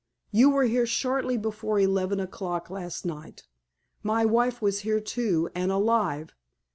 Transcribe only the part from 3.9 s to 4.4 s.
My